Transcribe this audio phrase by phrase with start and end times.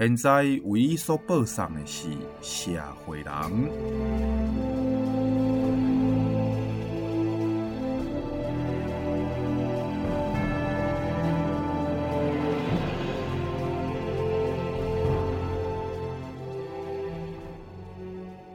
[0.00, 2.08] 现在为伊所播送的是
[2.40, 2.70] 《社
[3.04, 3.26] 会人》。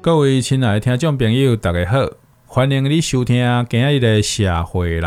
[0.01, 2.09] 各位亲爱的听众朋友，大家好，
[2.47, 3.37] 欢迎你收听
[3.69, 5.01] 今日的《社会人》。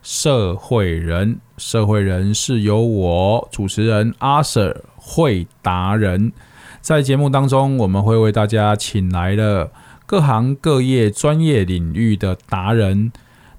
[0.00, 4.91] 社会人，社会人是由我主持人阿 Sir。
[5.04, 6.32] 会达人，
[6.80, 9.72] 在节目当中，我们会为大家请来了
[10.06, 13.10] 各行各业专业领域的达人。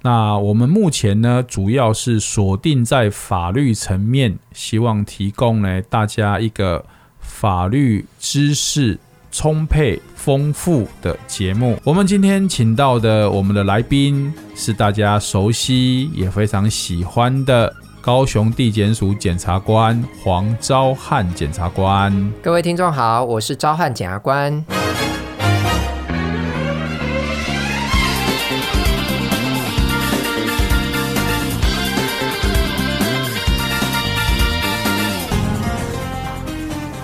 [0.04, 6.86] 那我们目前呢，主要是锁定在法律层面，希望提供呢大家一个
[7.20, 8.98] 法律知识
[9.32, 11.78] 充沛丰富的节目。
[11.84, 17.74] 我们今天请到的我们的来宾是大家熟悉也非常喜欢的。
[18.06, 24.52] 高雄地检署检察官黄昭汉检察官，各位听众好，我是昭汉检察官。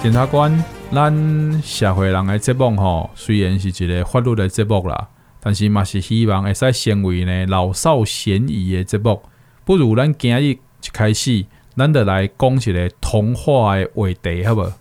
[0.03, 0.61] 检察官，
[0.91, 5.07] 咱社会人的节目吼，虽然是一个法律的节目啦，
[5.39, 9.21] 但是嘛是希望会使成为呢老少咸宜的节目，
[9.63, 10.57] 不如咱今日。
[10.83, 14.71] 一开始，咱得来讲一个童话的话题，好不好？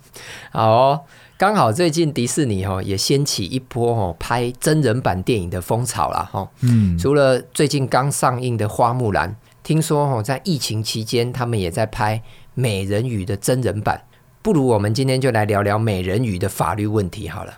[0.51, 1.01] 好哦，
[1.37, 6.49] 刚好最近迪士尼哦也掀起一波哦拍真人版电影的风潮了哈。
[6.61, 9.29] 嗯，除了最近刚上映的《花木兰》，
[9.63, 12.17] 听说哦在疫情期间他们也在拍
[12.53, 14.01] 《美人鱼》的真人版。
[14.41, 17.53] 不如我们今天就来聊聊美人鱼的法律问题好了。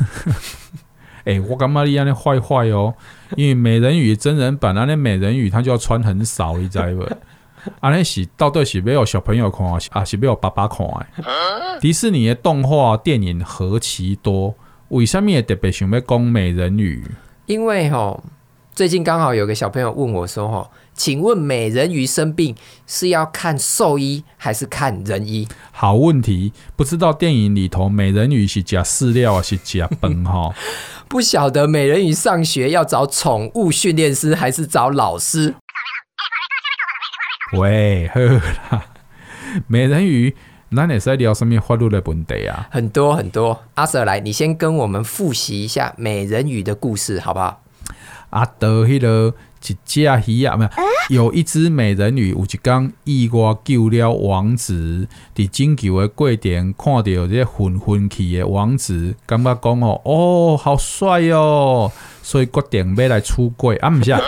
[1.24, 2.92] 哎、欸，我感觉你安尼坏坏哦，
[3.36, 7.06] 因为美人鱼真人版，那那美人鱼她就要穿很少，你知不？
[7.80, 11.78] 安尼是到底是要有小朋友看，还是要有爸爸看的？
[11.80, 14.54] 迪士尼的动画电影何其多，
[14.88, 17.04] 为什么会特别想要讲美人鱼？
[17.46, 18.22] 因为吼，
[18.74, 22.54] 最近刚好有个小朋友问我说：“吼，请问美人鱼生病
[22.86, 30.24] 是要看兽医还是看人医？”好问题，不知道电影里头美人鱼是夹饲料还是夹饭？
[30.24, 30.54] 哈，
[31.08, 35.54] 不晓得美人鱼上学要找宠物训练师还是找老师？
[37.60, 38.20] 喂，呵
[38.70, 38.86] 啦，
[39.66, 40.34] 美人鱼，
[40.70, 42.66] 那你是在聊什么法律的问题啊？
[42.70, 47.60] 很多很多，阿 Sir 来，你先跟我们复习一下美人鱼的故事，好不好？
[48.30, 49.34] 阿德，迄个
[49.68, 50.66] 一只鱼啊，没
[51.10, 61.92] 有，有一只美人鱼，有一天意外救了王子，伫拯救的过程看到这个昏昏去的王子，感觉讲哦，哦，好帅哦，
[62.22, 64.20] 所以决定要来出轨啊，不是啊？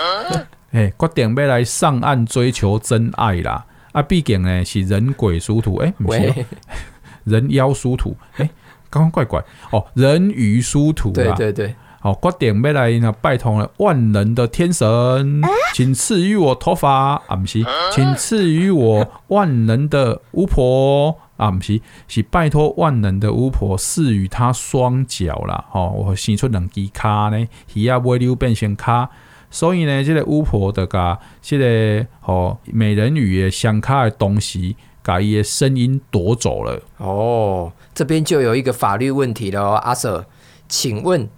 [0.74, 3.64] 哎，决定要来上岸追求真爱啦！
[3.92, 6.44] 啊，毕竟呢是人鬼殊途，哎，不是
[7.22, 8.50] 人妖殊途，哎，
[8.90, 9.40] 刚刚怪怪
[9.70, 11.14] 哦，人鱼殊途啦。
[11.14, 15.40] 对对对，好，决定要来呢，拜托了万能的天神，
[15.74, 25.66] 请赐予我头发啊，不是，请赐予我万能的巫婆啊，不是，是拜托万能的巫婆赐予他双脚啦。
[25.70, 29.08] 哦，我生出两只脚呢，鱼啊，尾溜变成脚。
[29.54, 36.82] 所以呢，这个巫婆的噶，这个哦，美人鱼的相卡的东西，把伊的声音夺走了。
[36.96, 40.24] 哦，这边就有一个法律问题了哦，阿 Sir，
[40.68, 41.28] 请问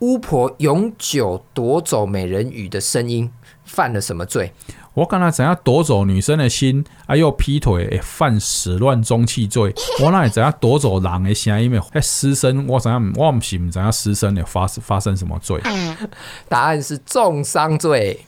[0.00, 3.30] 巫婆永久夺走美人鱼的声音，
[3.64, 4.52] 犯了什么罪？
[4.94, 9.74] 我刚才怎样夺走女生的心，啊又劈腿，欸、犯始乱终弃罪。
[10.00, 11.80] 我哪会怎样夺走人的声音？
[11.92, 13.12] 哎，师生，我怎样？
[13.16, 15.60] 我唔是唔怎样师生的发发生什么罪？
[16.48, 18.24] 答案是重伤罪。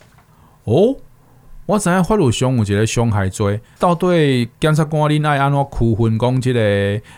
[0.65, 0.97] 哦，
[1.67, 3.61] 我怎样法律上有一个伤害罪？
[3.79, 6.61] 到底检察官你爱安怎区分讲这个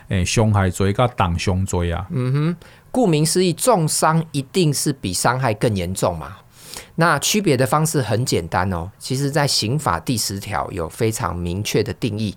[0.09, 2.06] 诶伤害罪跟重伤罪啊？
[2.11, 2.56] 嗯哼，
[2.91, 6.37] 顾名思义，重伤一定是比伤害更严重嘛。
[7.00, 12.37] 那区别的方式很简单哦，其实，在刑法第十条有非常明确的定义，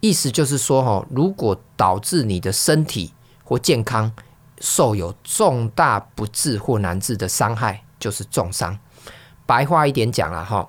[0.00, 3.10] 意思就是说，哦，如果导致你的身体
[3.42, 4.12] 或健康
[4.60, 8.78] 受有重大不治或难治的伤害，就是重伤。
[9.46, 10.68] 白话一点讲了哈，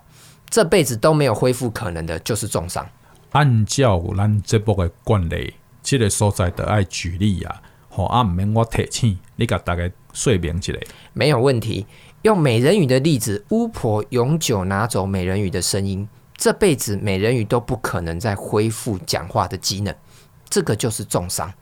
[0.50, 2.88] 这辈子都没有恢复可能的，就是重伤。
[3.32, 7.62] 按照咱这部的惯例，这个所在的爱举例啊。
[7.90, 10.74] 好啊，毋免我提醒，你甲大家说明一下。
[11.12, 11.86] 没有问题。
[12.24, 19.94] 用美人鱼的例子，巫婆永久拿走美人鱼的声音，这辈子美人鱼都不可能再恢复讲话的机能。
[20.50, 21.54] 这个就是重伤。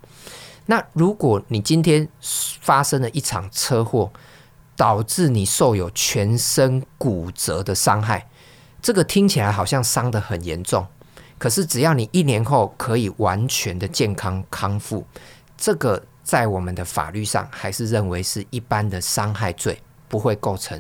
[0.68, 2.08] 那如果你今天
[2.62, 4.12] 发生了一场车祸，
[4.76, 8.28] 导致你受有全身骨折的伤害，
[8.84, 10.86] 这个听起来好像伤得很严重。
[11.40, 15.04] 可是只要你一年后可以完全的健康康复，
[15.58, 19.82] 这个在我们的法律上还是认为是一般的伤害罪，
[20.12, 20.78] 不会构成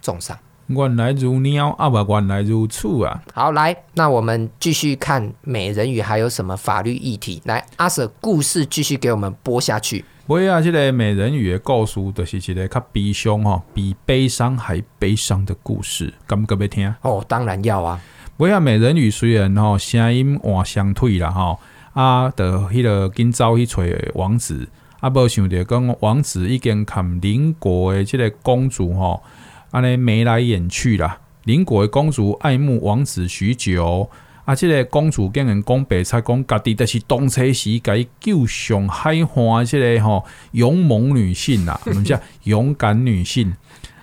[0.00, 0.38] 重伤。
[0.68, 3.20] 原来如鸟啊，不，原来如此啊。
[3.34, 7.42] 好，来，那我们继续看美人鱼还有什么法律议题。
[7.44, 10.04] 来，阿 Sir，故事继续给我们播下去。
[10.28, 16.94] 不啊，这个美人鱼的故事就是一个较悲伤哈，比悲伤还悲伤的故事，敢不敢要听？
[17.02, 18.00] 哦，当然要啊。
[18.36, 21.58] 不啊，美人鱼虽然吼声音换相退啦吼，
[21.94, 23.82] 啊，的迄个今朝去找
[24.14, 24.68] 王子，
[25.00, 29.22] 啊，无想着讲王子已经含邻国的即个公主吼。
[29.70, 34.10] 安尼眉来眼去啦，邻国的公主爱慕王子许久，
[34.44, 43.54] 啊，这个公主竟然讲白菜，讲家己就是动车时该救上海岸即个吼勇猛女性啦，我们叫 勇敢女性。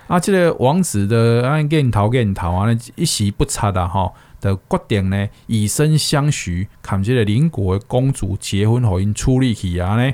[0.06, 2.66] 啊，这个王子的安镜头镜头啊，
[2.96, 10.12] 一时不差的吼，的决定呢以身相许，看即个邻国的公主结婚，互因处理去啊呢。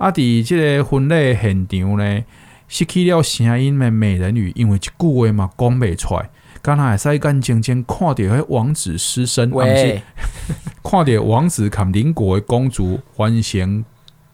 [0.00, 2.24] 啊，伫这个婚礼现场呢。
[2.72, 6.30] 失去了声音的美人鱼，因为一句话嘛讲不出来，
[6.62, 10.00] 刚才在眼睛前看到迄王子失身，喂，
[10.84, 13.84] 看到王子和邻国的公主完成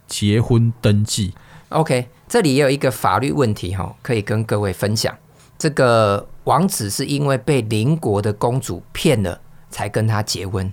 [0.07, 1.33] 结婚登记。
[1.71, 5.17] OK，这里也有一个法律问题哈，可以跟各位分享。
[5.57, 9.41] 这个王子是因为被邻国的公主骗了，
[9.71, 10.71] 才跟他结婚。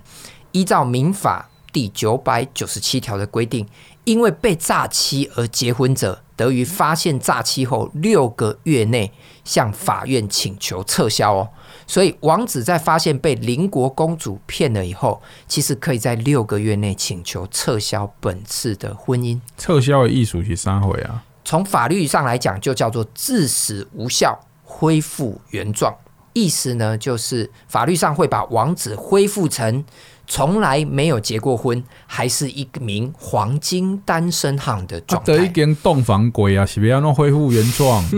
[0.52, 3.66] 依照民法第九百九十七条的规定，
[4.04, 9.12] 因为被诈欺而结婚者，得于发现诈欺后六个月内
[9.44, 11.48] 向法院请求撤销哦。
[11.86, 19.40] 所以王子在发现被邻国公主骗了以后，其实可以在六个月内请求撤销本次的婚姻。
[19.58, 21.22] 撤销的意思是啥回啊？
[21.44, 25.94] 从法律上来讲，就叫做致使无效，恢复原状。
[26.32, 29.84] 意思呢，就是法律上会把王子恢复成。
[30.26, 35.32] 从来没有结过婚，还是一名黄金单身汉的状态。
[35.32, 38.04] 这已经洞房鬼啊，是不是要弄恢复原状？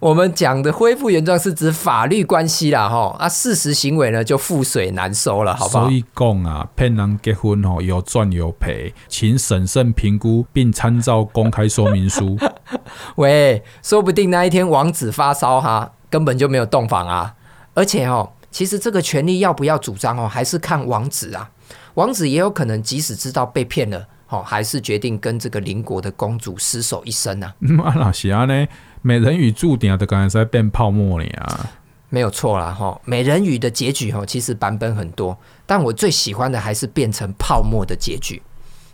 [0.00, 5.84] 我们讲的恢复原状是指法律关系啦，哈啊，事实行为呢就覆水难收了，好不好？
[5.84, 12.38] 所以讲啊，骗人结婚哦，有赚有赔，请审慎评估并参照公开说明书。
[13.16, 17.34] 喂，说不定那一天王子发烧哈，根本就没有洞房啊，
[17.74, 18.30] 而且哦。
[18.58, 21.48] 其实这个权利要不要主张哦，还是看王子啊。
[21.94, 27.54] 王子也有可能即使知道被骗了，哦，还是决定跟这个邻国的公主厮守一生啊。
[27.84, 28.66] 啊，那是啊呢，
[29.00, 31.70] 美人鱼注定的刚才在变泡沫了啊。
[32.08, 33.00] 没有错啦，哈。
[33.04, 38.42] 美人鱼的结局哈，其实版本很多，但我最喜欢的还是变成泡沫的结局。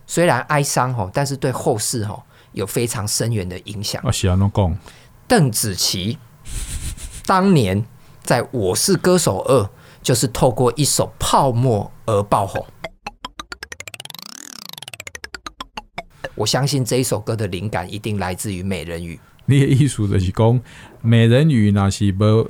[0.07, 2.23] 虽然哀伤哈，但是对后世哈
[2.53, 4.03] 有非常深远的影响。
[4.05, 4.77] 我喜欢，那讲
[5.27, 6.19] 邓紫棋
[7.25, 7.83] 当年。
[8.25, 9.69] 在我是歌手二，
[10.03, 12.65] 就是透过一首泡沫而爆红。
[16.35, 19.21] 我相信这一首歌的灵感一定来自于美人鱼。
[19.45, 20.59] 你的意思就是讲，
[21.03, 22.49] 美人鱼那是要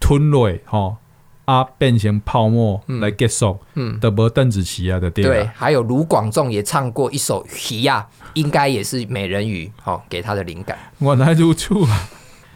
[0.00, 0.96] 吞落吼
[1.44, 5.22] 啊，变成泡沫来结束，嗯，都无邓紫棋啊的对。
[5.22, 10.76] 对，还有卢广仲也唱过一首《鱼啊》，应该也是美人鱼吼给他的灵感。
[10.98, 12.08] 我来如此啊。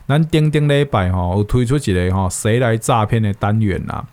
[0.06, 4.04] 咱顶顶礼拜吼有推出一个吼谁来诈骗的单元呐，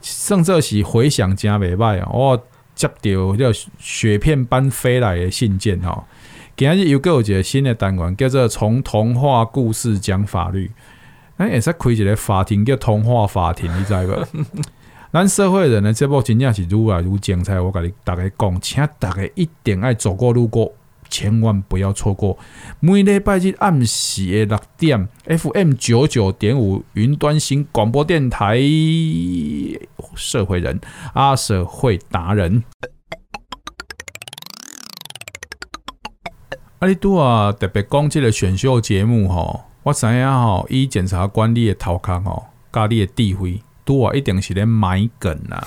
[0.00, 2.10] 甚至是回响真袂歹啊！
[2.12, 6.04] 我接到叫雪片般飞来的信件吼，
[6.56, 10.70] 今日又有一个新的单元，叫做从童话故事讲法律。
[11.38, 14.26] 咱会使开一个法庭叫童话法庭，你知无？
[15.12, 20.72] 咱社会人的节目真正是愈来愈精彩，我甲你大家讲，请大家一定爱走过路过。
[21.10, 22.38] 千万不要错过
[22.78, 28.60] 每礼拜日暗时的六点，FM 九九点五云端新广播电台。
[30.14, 30.80] 社会人
[31.14, 32.62] 阿社会达人，
[36.78, 45.66] 阿里多啊，特别讲这个选秀节目吼，我知影吼，以检察官你的头壳吼，加你的地位，多啊，一定是咧埋梗啊，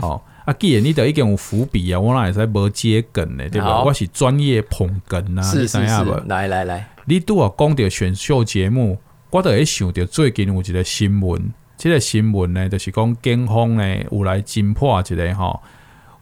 [0.00, 0.24] 好。
[0.48, 3.46] 啊，既然你都已经有伏笔啊，我哪会使无接梗呢？
[3.50, 3.84] 对吧？
[3.84, 8.96] 我是专业捧哏啊，是是是，来来来，你拄啊讲到选秀节目，
[9.28, 15.60] 我都会想到最近有一个新闻，这个新闻呢，就是讲警方呢有来侦破一个吼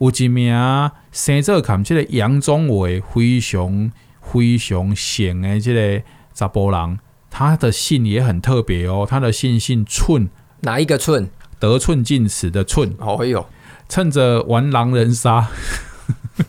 [0.01, 0.53] 有一名
[1.13, 3.93] 生做看这个杨宗纬非常
[4.23, 6.03] 非常贤的这个
[6.35, 6.99] 查甫人，
[7.31, 10.29] 他的姓也很特别哦，他的姓姓寸，
[10.63, 11.29] 哪一个寸？
[11.61, 12.93] 得寸进尺的寸。
[12.99, 13.47] 哦哟，
[13.89, 15.49] 趁着玩狼人杀，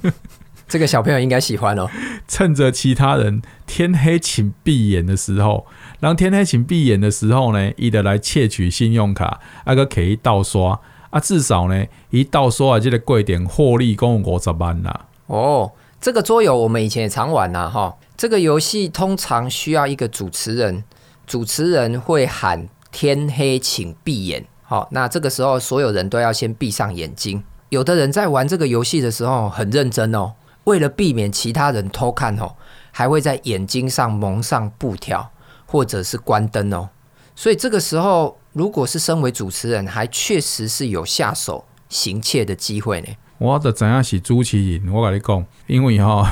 [0.68, 1.90] 这个小朋友应该喜欢哦。
[2.28, 5.66] 趁着其他人天黑请闭眼的时候，
[6.00, 10.80] 让天黑请闭眼的时候呢，伊得来窃取信用卡，啊个可以盗刷。
[11.10, 14.94] 啊，至少呢，一盗刷啊，这个贵点获利共五十万呐。
[15.28, 17.96] 哦，这个桌游我们以前也常玩呐，哈。
[18.18, 20.84] 这个游戏通常需要一个主持人，
[21.26, 24.46] 主持人会喊“天黑请闭眼”。
[24.70, 27.42] 好，那这个时候所有人都要先闭上眼睛。
[27.70, 30.34] 有的人在玩这个游戏的时候很认真哦，
[30.66, 32.56] 为了避免其他人偷看哦，
[32.92, 35.32] 还会在眼睛上蒙上布条，
[35.66, 36.90] 或者是关灯哦。
[37.34, 43.08] 所以这个时候，如果是身为主持人，还确实是有下手行窃的机会呢。
[43.38, 46.26] 我就知影是主持人，我跟你讲，因为哈、哦，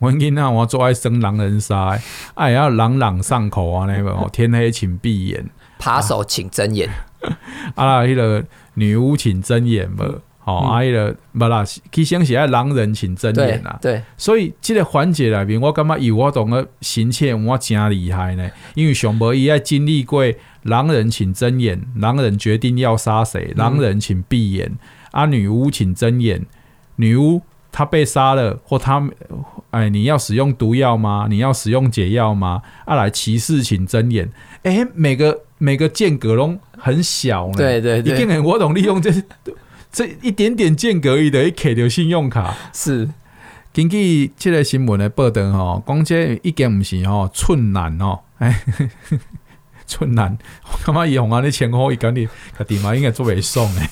[0.00, 1.98] 我囡仔我做爱生狼人杀，
[2.34, 7.06] 哎要朗朗上口啊，那个哦，天黑请闭眼，扒手请睁眼，啊
[7.76, 10.06] 啦，那个女巫请睁眼嘛。
[10.42, 11.62] 哦，阿伊个，不啦，
[11.92, 13.78] 其实是爱狼人请睁眼呐。
[13.80, 18.50] 对，所以这个环节里面，我感觉以我懂得行窃，我真厉害呢。
[18.74, 20.24] 因为熊博伊爱经历过
[20.62, 24.72] 狼人请睁眼，狼人决定要杀谁，狼人请闭眼，
[25.12, 26.46] 啊，女巫请睁眼，
[26.96, 29.06] 女巫她被杀了，或她，
[29.70, 31.26] 哎，你要使用毒药吗？
[31.28, 32.62] 你要使用解药吗？
[32.86, 34.28] 啊，来骑士请睁眼，
[34.62, 37.54] 哎，每个每个间隔拢很小呢。
[37.56, 39.12] 对对对，一定很我懂利用这。
[39.92, 43.08] 这一点点间隔伊的一卡条信用卡是，
[43.74, 48.62] 根据这个新闻的报道吼，讲这已经不是吼寸难哦，哎，
[49.88, 53.90] 寸难，我感觉以后啊，你前后伊讲你，他爹妈应该做袂爽诶。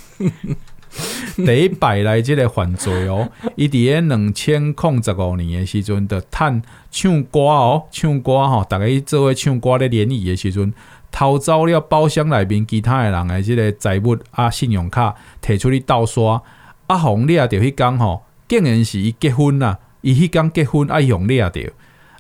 [1.44, 10.72] 第一摆来这个犯罪哦，伊伫咧两千零十五年的时阵，的趁唱歌哦，唱歌吼，大家做伙唱歌咧联谊的时阵。
[11.10, 16.42] 偷走了包厢内面其他的人的这个财物啊，信用卡提出去盗刷，
[16.86, 21.72] 啊，红掠着迄天吼，竟然是伊结婚啦，伊迄天结婚啊，红掠着，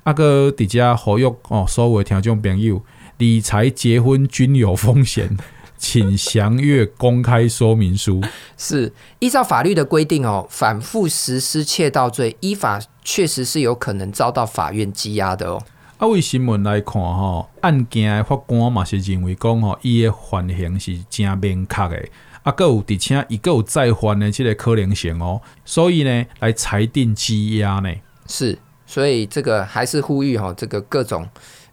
[0.02, 2.82] 啊个伫遮呼吁哦，所有的听众朋友，
[3.18, 5.36] 理财结婚均有风险，
[5.76, 8.20] 请详阅公开说明书。
[8.56, 15.62] 是依照法律的规定哦，反复实施窃盗罪，依法确实是有可能遭到法院羁押的哦。
[15.98, 22.08] 啊，为新闻来看吼，案件的法官嘛是认为讲吼，伊的犯行是真明确的，
[22.44, 27.92] 啊，阁有而且伊阁有再犯的这个可能性哦，所以呢，来裁定羁押呢。
[28.28, 31.28] 是，所以这个还是呼吁哈，这个各种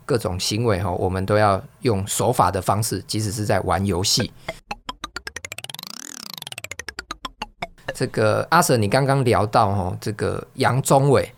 [0.07, 4.31] 各种行为哈，我们都要用守法的方式，即使是在玩游戏。
[7.93, 11.31] 这个阿 Sir，你刚刚聊到哈，这个杨宗纬。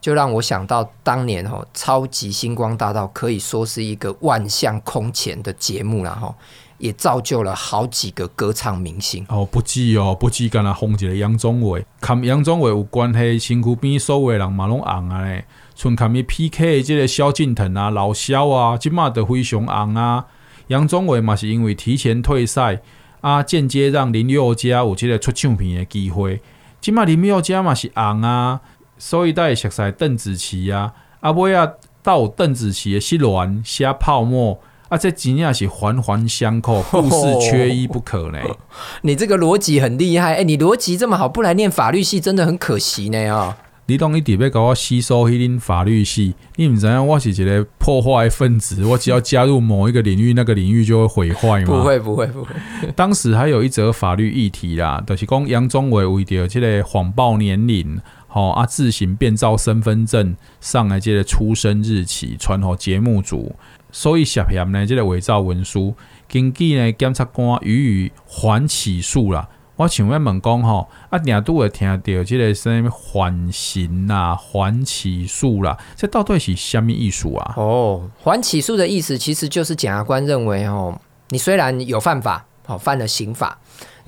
[0.00, 6.34] 就让我想到当年哦，超级星光大道可以说是一个万象空前的节目了哈，
[6.78, 9.46] 也造就了好几个歌唱明星哦。
[9.50, 15.44] 不止哦，不止干那红一个杨宗纬，跟杨宗纬有关系，身躯边所有人嘛拢红啊嘞。
[15.74, 20.24] 像他们 PK 的这个萧敬腾啊、老萧啊，今嘛都非常红啊。
[20.68, 22.80] 杨宗纬嘛是因为提前退赛
[23.20, 26.40] 啊，间接让林宥嘉有这个出唱片的机会。
[26.80, 28.60] 今嘛林宥嘉嘛是红啊。
[29.02, 31.66] 所以，会熟悉邓紫棋啊，啊，尾啊，
[32.02, 38.38] 到邓紫棋的失恋、写泡沫啊，这真正是环环相扣， 故事缺一不可呢。
[39.00, 43.54] 你这个逻辑很厉害，哎、欸，你逻辑这么好，不来念法律系真的很可惜呢啊、哦！
[43.86, 51.66] 你当一直要搞我吸收迄点法律系，你唔知影我是一个破坏分子， 我只要加入某一个领域，那个领域就会毁坏吗？
[51.66, 52.54] 不会，不会，不会。
[52.94, 57.98] 当时还有一则法律议题啦，就是讲杨宗纬为着这个谎报年龄。
[58.32, 63.56] 好啊，自行变造身份证，上来这个出生日期传给节目组，
[63.90, 65.92] 所以涉嫌呢这个伪造文书，
[66.28, 69.48] 经纪呢检察官予以缓起诉啦。
[69.74, 77.54] 我请问问讲吼，啊，两度会听到这个什么缓刑啦、缓起诉啦，这到底是什么意思啊？
[77.56, 83.58] 哦，缓起诉的意思其实就是检察官认为哦，你虽然有犯法，哦，犯了刑法，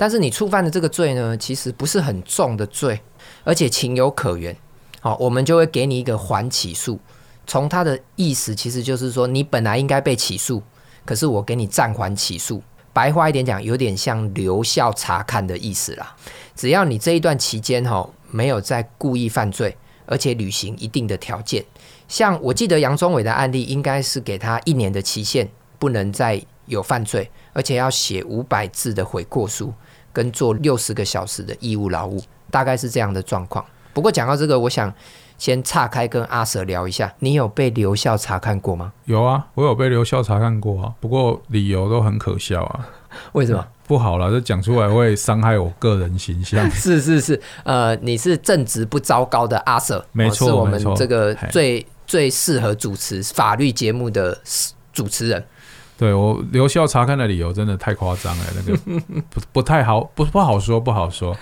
[0.02, 3.00] 但是你触犯的这个罪呢，其实不是很重的罪。
[3.44, 4.56] 而且情有可原，
[5.00, 6.98] 好，我们就会给你一个缓起诉。
[7.46, 10.60] 从他的意思，其实就是说，你本来应该被起诉，
[11.04, 12.60] 可是我给你暂缓起诉。
[12.92, 16.16] 白话一点讲，有点像留校察看的意思啦。
[16.56, 21.64] 只要你这一段期间哈没有再故意犯罪，而且履行一定的条件，
[22.08, 29.72] 像我记得杨宗纬的案例，应该是给他一年的期限，不能再有犯罪，而且要写五百字的悔过书。
[30.12, 33.64] 跟做六十个小时的义务劳务，大概是这样的状况。
[33.92, 34.92] 不过讲到这个，我想
[35.36, 38.92] 先岔开跟阿 Sir 聊一下，你有被留校查看过吗？
[39.04, 42.88] 有啊，我有被留校查看过啊，不过理由都很可笑啊。
[43.32, 43.66] 为什么？
[43.86, 46.68] 不好了，这讲出来会伤害我个人形象。
[46.72, 54.38] 是是是，呃，你是正直不糟糕的阿 Sir，没错，是我们这个最最适合主持法律节目的
[54.92, 55.44] 主持人。
[56.01, 58.77] 对，我留校察看的理由真的太夸张了，那个
[59.31, 61.35] 不不太好，不不好说，不好说。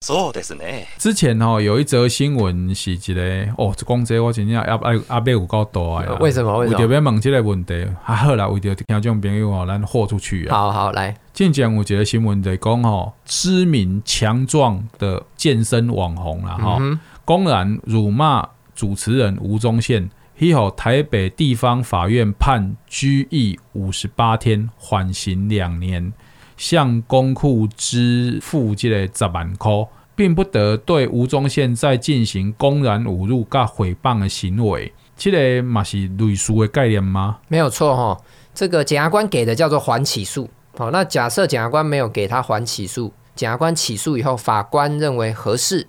[0.00, 0.86] そうですね。
[0.98, 3.22] 之前哦，有一则新闻是一个
[3.56, 6.18] 哦，讲这个我真正阿阿阿伯有够大呀。
[6.18, 6.58] 为什么？
[6.58, 6.78] 为什么？
[6.80, 10.58] 为着要问这个问题，还好啦，为着听众朋友哦，咱豁出去啊。
[10.58, 20.10] 好好来，近讲有一个新闻在讲哦，知名强壮的健身网红啦哈，嗯、哼公然辱骂主持人吴宗宪。
[20.39, 26.13] 以后台北地方法院判拘役五十八天，缓刑两年，
[26.55, 29.71] 向公库支付这个十万块，
[30.15, 34.93] 并不得对吴宗宪再进行公然侮辱、加诽谤的行为。
[35.15, 37.39] 这个嘛是类似的概念吗？
[37.47, 38.21] 没有错哈，
[38.53, 40.47] 这个检察官给的叫做缓起诉。
[40.77, 45.87] 好，那假设检察官没有给他缓起诉，检察官起诉以后，法官认为合适。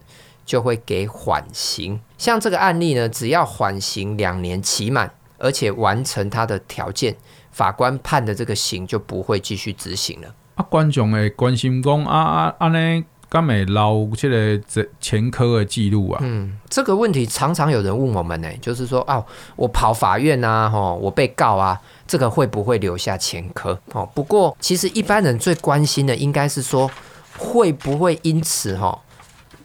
[0.48, 7.14] 就会给缓刑，像这个案例呢，只要缓刑两年期满，而且完成他的条件，
[7.52, 10.34] 法官判的这个刑就不会继续执行了。
[10.54, 14.58] 啊，观众会关心讲啊啊啊呢，敢会留这个
[14.98, 16.18] 前科的记录啊？
[16.22, 19.22] 嗯，这个问题常常有人问我们呢，就是说啊，
[19.54, 23.78] 我跑法院啊，吼，我被告啊，这个会不会留下前科？
[23.92, 26.90] 哦，不过其实一般人最关心的应该是说，
[27.36, 28.98] 会不会因此哈？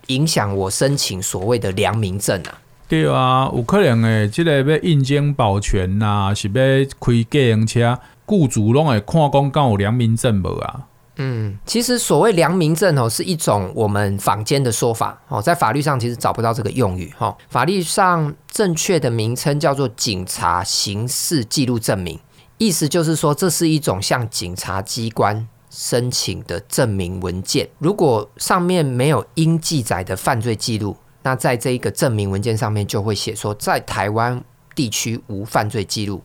[0.08, 2.60] 影响我申请所谓的良民证啊？
[2.88, 6.54] 对啊，有可能诶，这个要应征保全呐、啊，是要
[7.00, 10.88] 开计程车，雇主拢会看讲敢有良民证无啊？
[11.16, 17.36] 嗯，其实所谓良民证哦，是一种我们坊间的说法哦，在法律上其实找不到这个用语哈。
[17.50, 22.20] 法律上正确的名称叫做警察刑事记录证明，
[22.58, 25.48] 意思就是说，这是一种向警察机关。
[25.76, 34.44] 申请的证明文件，如果上面没有应记载的犯罪记录，那在这一个证明文件上面就会写说，在台湾
[34.76, 36.22] 地区无犯罪记录，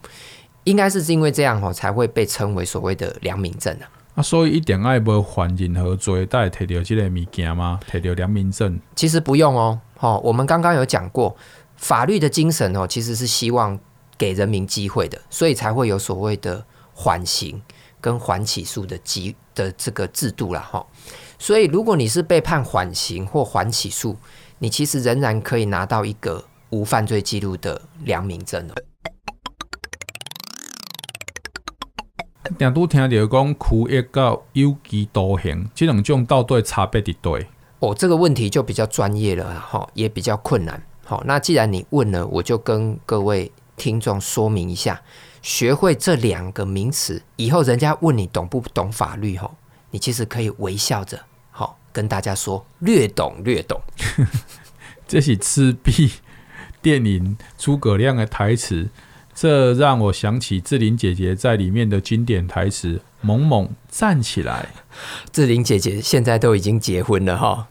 [0.64, 3.88] 应该是因为这样哦，才会被称为所谓的良民证啊。
[4.16, 7.80] 啊，所以一定爱无犯任何罪，才会摕到这个物件吗？
[7.90, 8.78] 摕到良民证？
[8.94, 11.34] 其实不用哦，哦，我们刚刚有讲过，
[11.76, 13.80] 法律的精神哦，其实是希望
[14.18, 17.62] 给人民机会的，所以才会有所谓的缓刑。
[18.00, 20.86] 跟缓起诉的机的这个制度了哈，
[21.38, 24.16] 所以如果你是被判缓刑或缓起诉，
[24.58, 28.74] 你其实仍然可以拿到一个无犯罪记录的良民证哦。
[32.56, 37.46] 定都听到讲区役到有期徒刑，这两种到底差别在对？
[37.80, 40.82] 哦，这个问题就比较专业了哈，也比较困难。
[41.04, 45.00] 好，那既然你问了，我就跟各位听众说明一下。
[45.40, 49.54] 学会这两个名词以后，人家问你懂不懂法律吼，
[49.92, 51.18] 你其实可以微笑着
[51.52, 53.80] 好跟大家说略懂略懂。
[55.06, 56.10] 这是赤壁
[56.82, 58.90] 电影诸葛亮的台词，
[59.32, 64.70] 这让我想起志玲姐姐在里面的经典台词：“猛猛站起来。
[65.32, 67.68] ”志玲姐姐现在都已经结婚了哈，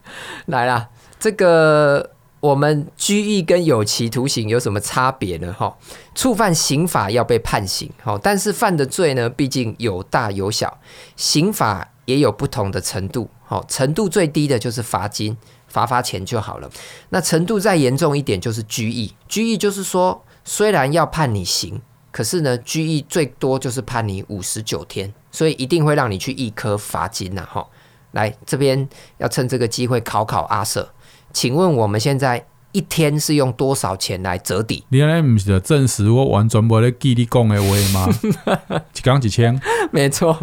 [0.46, 0.88] 来啦，
[1.20, 2.12] 这个。
[2.40, 5.52] 我们拘役跟有期徒刑有什么差别呢？
[5.52, 5.76] 哈，
[6.14, 10.78] 触犯刑法要被判刑，好，但是犯的罪呢，毕竟有大有小，
[11.16, 15.36] 刑法也有不同的程度，好，程度最低的就是罚金，
[15.68, 16.70] 罚罚钱就好了。
[17.10, 27.66] 那程度再严重一点就是拘役，拘役就是说，虽然要判你刑，可是呢，拘役最多就是判你五十九天，所以一定会让你去易科罚金呐，哈。
[28.12, 30.88] 来这边要趁这个机会考考阿 Sir。
[31.32, 34.84] 请问我们现在一天是用多少钱来折抵？
[34.90, 38.08] 你那不是证实我完全没在记你讲的话吗？
[38.94, 39.60] 一刚几千？
[39.90, 40.38] 没错，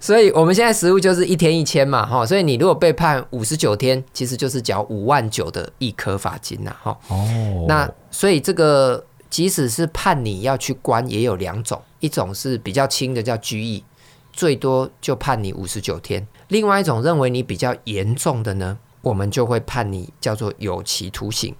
[0.00, 6.96] 所以我们现在实务就是一天一千嘛，哈，所以你如果被判五十九天，其实就是缴五万九的一颗罚金呐，哈。
[7.08, 13.84] 哦，那所以这个即使是判你要去关，也有两种，一种是比较轻的叫拘役，
[14.32, 18.78] 最多就判你五十九天；另外一种认为你比较严重的呢？
[19.06, 21.54] 我们就会判你叫做有期徒刑，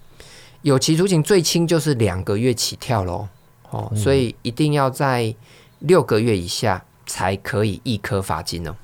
[0.63, 3.29] 有期徒刑最轻就是两个月起跳喽，
[3.71, 5.33] 哦，所以一定要在
[5.79, 8.75] 六个月以下才可以一科罚金哦。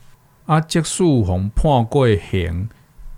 [0.47, 2.69] 啊，即使红判过刑，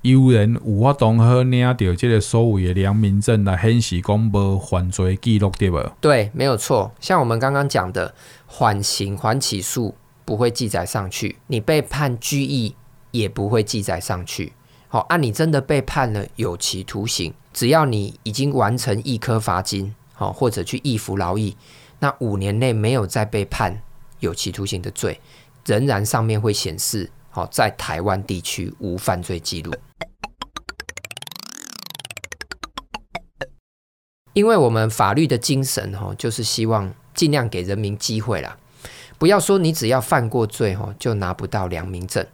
[0.01, 5.79] 有人有法当好领到这个所谓的良民证来显示讲无犯罪记录对不？
[6.01, 6.91] 对，没有错。
[7.01, 8.15] 像我们刚刚讲的
[8.47, 12.75] 缓刑缓起诉不会记载上去，你被判拘役。
[13.15, 14.53] 也不会记载上去。
[14.95, 21.57] 好，啊，你真的被判了有期徒刑，只要你已经完成一颗罚金，好，或者去易服劳役，
[21.99, 23.83] 那五年内没有再被判
[24.21, 25.21] 有期徒刑的罪，
[25.67, 29.75] 仍然上面会显示，好，在台湾地区无犯罪记录。
[34.33, 38.57] 因为我们法律的精神，哈，就是希望尽量给人民机会啦。
[39.19, 42.25] 不要说你只要犯过罪，哈，就拿不到良民证。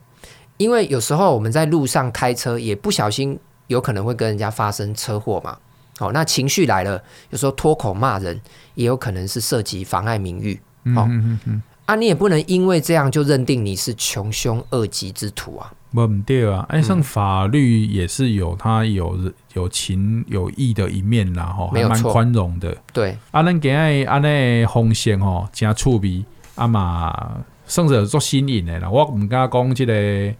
[0.61, 5.57] 因为有时候我们在路上开车，也不小心有可能会跟人家发生车祸嘛。
[6.01, 8.39] 哦，那情绪来了，有时候脱口骂人，
[8.75, 10.61] 也有可能是涉及妨碍名誉。
[10.85, 15.73] 嗯嗯嗯，啊，你也不能因为这样就认定你是穷凶恶极之徒啊。
[15.93, 19.19] 不对啊，哎，像法律也是有它有
[19.55, 22.77] 有情有义的一面啦，吼，还蛮宽容的。
[22.93, 26.23] 对，啊，咱今日安尼风险吼，真趣味，
[26.55, 28.91] 啊嘛，算是做新颖的啦。
[28.91, 30.35] 我唔敢讲这个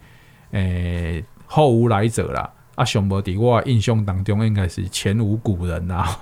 [0.51, 6.17] 诶、欸、后无来者啦，啊，上无伫我印象当中应该是前无古人啦。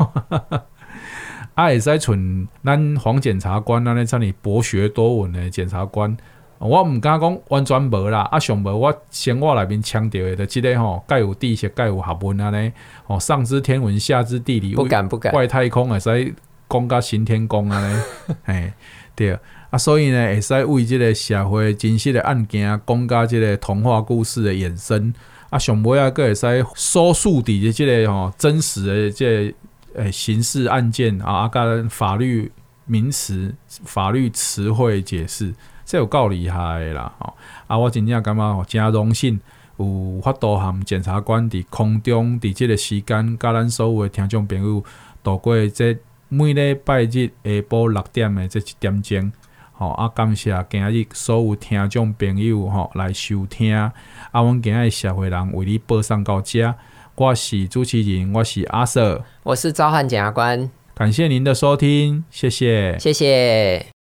[1.56, 6.16] 啊，会使像咱黄检察官安尼这里博学多闻的检察官。
[6.58, 12.72] 我毋敢讲完全无啦，啊上无我生活内面强调的，就即个吼，盖有地势，盖有学问安尼，
[13.08, 16.36] 哦，上知天文，下知地理，不敢不敢，外太空会使
[16.70, 18.04] 讲甲新天宫安尼，
[18.44, 18.74] 嘿，
[19.16, 19.40] 对，
[19.70, 25.14] 啊，所以呢，会使为即个社会真实的案件讲甲即个童话故事的衍生，
[25.50, 32.52] 啊，上尾啊，搁会使所述伫的即个吼真实的即个诶刑事案件啊，啊，甲法律
[32.86, 35.54] 名词、法律词汇解释。
[35.86, 37.12] 这有够厉害的啦！
[37.18, 37.34] 吼
[37.66, 39.40] 啊，我真正感觉吼真荣幸，
[39.78, 44.84] 有法度含检察官伫空中伫即个时间，甲咱所有的听众朋友
[45.24, 49.32] 度过这每礼拜日下晡六点的这一点钟。
[49.80, 53.74] 吼啊，感谢今日所有听众朋友吼来收听。
[53.74, 53.94] 啊，
[54.34, 56.76] 阮今日社会人为你播送到这，
[57.16, 63.99] 我是主持人，我是阿 Sir，我是召唤检察官，感谢您的收听，谢谢，谢谢。